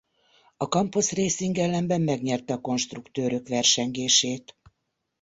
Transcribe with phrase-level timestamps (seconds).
[0.57, 4.57] A Campos Racing ellenben megnyerte a konstruktőrök versengését.